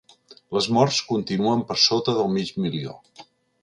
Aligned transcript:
Les 0.57 0.69
morts 0.77 1.03
continuen 1.11 1.63
per 1.69 1.79
sota 1.85 2.19
del 2.23 2.35
mig 2.39 2.55
milió. 2.67 3.01